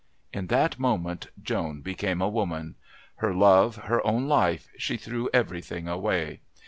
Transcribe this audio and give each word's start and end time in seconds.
In 0.33 0.47
that 0.47 0.79
moment 0.79 1.27
Joan 1.43 1.81
became 1.81 2.23
a 2.23 2.27
woman. 2.27 2.73
Her 3.17 3.35
love, 3.35 3.75
her 3.75 4.03
own 4.03 4.27
life, 4.27 4.67
she 4.75 4.97
threw 4.97 5.29
everything 5.31 5.87
away. 5.87 6.41